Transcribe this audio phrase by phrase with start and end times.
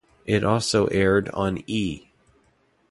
[0.25, 2.09] It also aired on E!